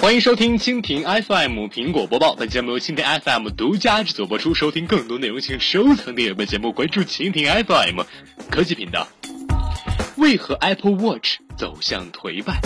[0.00, 4.54] 欢迎收听蜻蜓 FM 苹果播报，本节目由蜻蜓 FM 独家制作播出。
[4.54, 8.00] 收听更多内容，请收藏订阅本节目，关注蜻蜓 FM
[8.50, 9.06] 科技频道。
[10.16, 12.60] 为何 Apple Watch 走向颓败？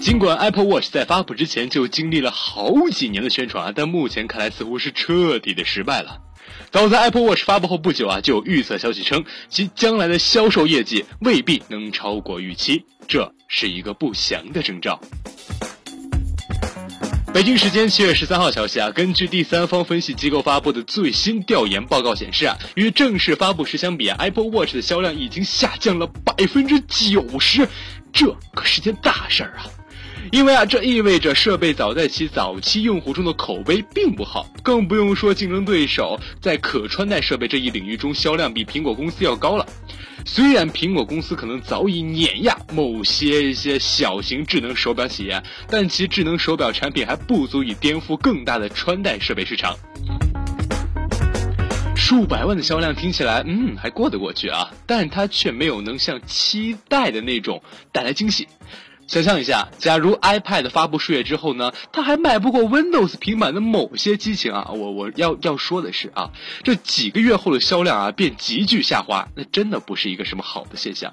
[0.00, 6.20] 尽管 Apple Watch 在发布之前就经历了好几年的宣传，但目前看来似乎是彻底的失败了。
[6.70, 15.00] 早在 Apple Watch 发布后不久啊，就有预测消息称其将来的销售业绩未必能超过预期，这是一个不祥的征兆。
[17.32, 27.68] 北京时间七月十三号消息啊，根据第三方分析机构发布的最新调研报告显示啊，与正式发布时相比啊，Apple Watch 的销量已经下降了百分之九十，
[28.12, 29.70] 这可是件大事儿啊！
[30.32, 39.66] 因为啊，这意味着设备早在其早期用户中的口碑并不好，更不用说竞争对手在可穿戴设备这一领域中销量比苹果公司要高了。
[40.26, 49.74] 虽然苹果公司可能早已碾压某些一些小型智能手表企业，但其智能手表产品还不足以颠覆更大的穿戴设备市场。
[51.96, 58.46] 数百万的销量听起来，嗯，还过得过去啊，但它却没有能像期待的那种带来惊喜。
[59.10, 66.30] 想象一下，假如 iPad 发布数月之后呢，它还卖不过 Windows 平板的某些机型啊，我我要要说的是啊，
[66.62, 71.12] 这几个月后的销量啊便急剧下滑，那真的不是一个什么好的现象。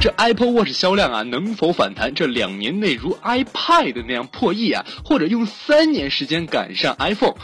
[0.00, 2.14] 这 Apple Watch 销量啊能否反弹？
[2.14, 7.34] 这两年内如 iPad 那样破亿啊，或者用三年时间赶上 iPhone，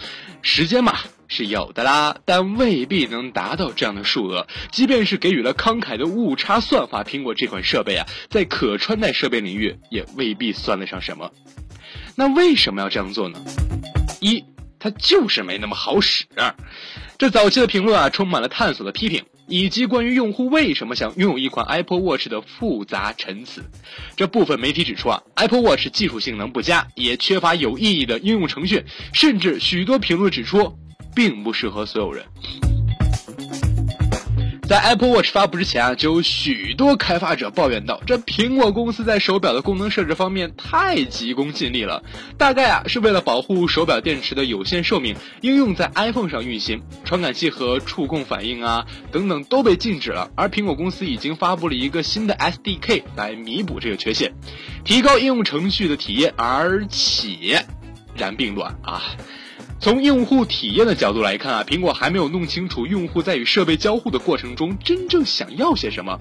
[0.41, 0.99] 时间嘛。
[1.29, 4.47] 是有的啦，但未必能达到这样的数额。
[4.71, 11.33] 即便是给予了慷慨的误差算法，苹果这款设备啊，在可穿戴设备领域也未必算得上什么。
[12.15, 13.41] 那为什么要这样做呢？
[14.21, 14.45] 一，
[14.79, 16.25] 它就是没那么好使。
[17.19, 23.65] 这早期的评论啊，充满了探索的批评，以及关于用户为什么想拥有一款 Apple Watch 的复杂陈词。
[24.17, 30.77] 这部分媒体指出啊，Apple Watch 技术性能不佳，也缺乏有意义的应用程序，甚至许多评论指出。
[31.17, 32.23] 并不适合所有人。
[34.69, 42.03] 在 Apple Watch 发布之前啊，就有许多开发者抱怨道：“这苹果公司在手表的功能设置方面太急功近利了，
[42.37, 50.29] 大概啊是为了保护手表电池的有限寿命，应用在 iPhone 上运行，传感器和触控反应啊等等都被禁止了。
[50.35, 54.33] 而苹果公司已经发布了一个新的 SDK 来弥补这个缺陷，
[54.85, 57.65] 提高应用程序的体验，而且
[58.17, 59.01] 然并卵啊。”
[59.79, 66.19] 从用户体验的角度来看啊，苹果还没有弄清楚用户在与设备交互的过程中真正想要些什么。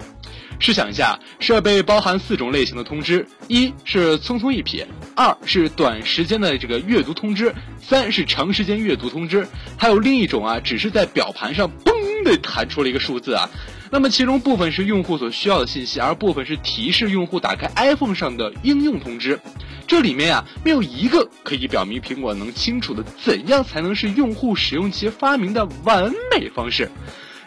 [0.58, 9.46] 试想一下，设备包含四种类型的通知：一是匆匆一瞥，二是短时间的这个阅读通知，三是长时间阅读通知，
[9.76, 11.95] 还有另一种啊，只是在表盘上嘣
[12.26, 13.48] 的弹出了一个数字啊。
[13.90, 19.38] 那么其中部分是用户所需要的信息，而部分是提示用户打开 iPhone 上的应用通知。
[19.86, 26.90] 这里面呀，没有一个可以表明苹果能清楚的怎样才能是用户使用其发明的完美方式。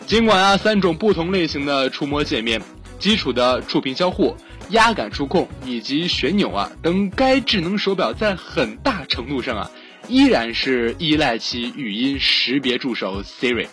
[0.07, 2.61] 尽管啊，三种不同类型的触摸界面、
[2.97, 4.33] 基础的触屏交互、
[4.69, 9.69] 压感触控以及旋钮啊等，该智能手表在很大程度上啊，
[10.07, 13.67] 依然是依赖其语音识别助手 Siri。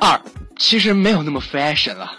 [0.00, 0.18] 二，
[0.58, 2.10] 其实没有那么 fashion 了。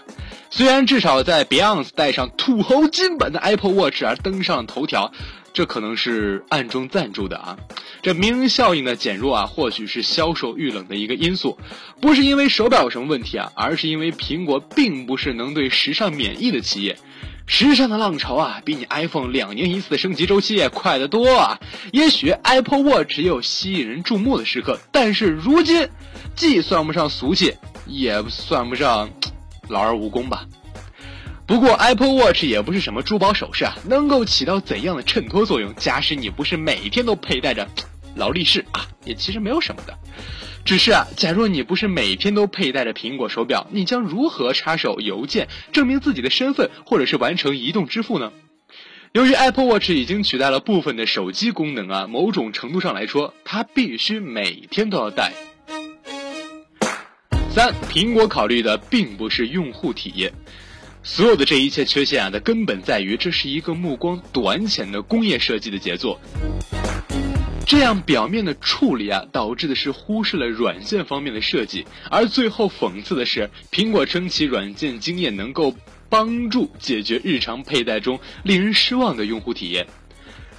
[0.50, 5.12] 虽然至少在 Beyonce 带上土豪金版的 Apple Watch 而登上了头条，
[5.52, 7.56] 这可能是暗中赞助的啊。
[8.02, 11.58] 这名人效应的减弱啊，或许是销售遇冷的一个因素，
[12.00, 16.96] 不是因为手表有什么问题啊，而是因为苹果并不是能对时尚免疫的企业。
[17.44, 21.58] 时尚的浪潮啊，比你 iPhone 两年一次的升级周期快得多啊。
[21.92, 25.88] 也许 Apple Watch 也有吸引人注目的时刻，但是如今
[26.36, 27.56] 既算不上俗气，
[27.86, 29.10] 也算不上。
[29.68, 30.44] 劳而无功吧。
[31.46, 35.74] 不过 Apple Watch 也不是什么珠宝首饰啊，能够起到怎样的衬托作用？
[35.76, 37.68] 假使你不是每天都佩戴着
[38.14, 39.96] 劳力士啊，也其实没有什么的。
[40.64, 48.32] 只是啊，假若你不是每天都佩戴着苹果手表，你将如何插手邮件证明自己的身份，或者是完成移动支付呢？
[49.12, 55.32] 由于 Apple Watch 已经取代了部分的手机功能啊，某种程度上来说，它必须每天都要戴。
[57.54, 60.32] 三，苹果考虑的并不是用户体验，
[61.02, 66.18] 所有的这一切缺陷啊的根本在于这是一个目光短浅的工业设计的杰作。
[67.66, 75.76] 这样表面的处理啊，导致的是忽视了软件方面的设计，而最后讽刺的是，苹果称其软件经验能够
[76.08, 79.86] 帮助解决日常佩戴中令人失望的用户体验。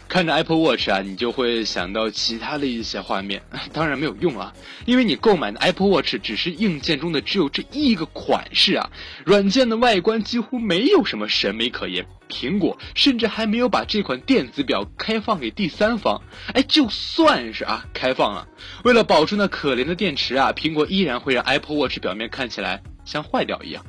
[0.07, 3.41] 看着 Apple Watch 啊，你就会想到其他的一些画面，
[3.73, 4.53] 当然没有用啊，
[4.85, 8.89] 因为你购买的 Apple Watch 只是硬件中的只有这一个款式啊，
[9.25, 12.05] 软件的外观几乎没有什么审美可言。
[12.29, 16.21] 苹果甚至还没有把这款电子表开放给第三方，
[16.53, 18.47] 哎，就算是啊开放了，
[18.83, 23.83] 为了保住那可怜的电池啊，苹果依然会让 Apple Watch 表面看起来像坏掉一样。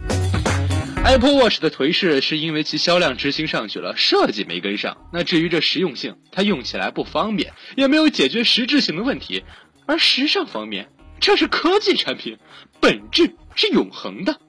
[1.07, 4.97] Apple Watch 的颓势是因为其销量执行上去了，设计没跟上。
[5.13, 9.45] 那至于这实用性，它用起来不方便，也没有解决实质性的问题。
[9.87, 10.89] 而时尚方面，
[11.21, 12.39] 这是科技产品，
[12.81, 14.41] 本质是永恒的，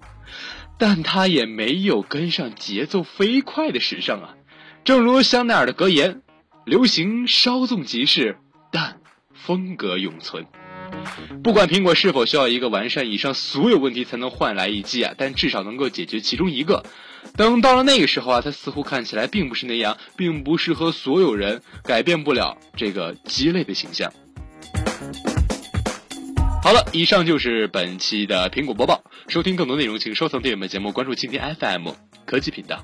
[0.80, 4.36] 但它也没有跟上节奏飞快的时尚啊。
[4.86, 6.22] 正如香奈儿的格言
[6.66, 8.38] ：“流行稍纵即逝，
[8.72, 9.02] 但
[9.34, 10.46] 风格永存。”
[11.44, 16.84] 不管苹果是否需要一个完善以上所有问题才能换来一季啊，但至少能够解决其中一个。
[17.38, 24.12] 等到了那个时候啊，它似乎看起来并不是那样，并不适合所有人，改变不了这个鸡肋的形象。
[26.64, 29.04] 好了，以上就是本期的苹果播报。
[29.28, 31.90] 收听更多内容，请收藏订阅本节目，关注蜻蜓 FM
[32.26, 32.84] 科技频道。